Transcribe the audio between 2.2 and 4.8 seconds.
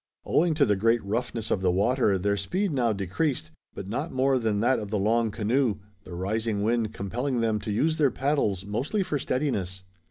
speed now decreased, but not more than that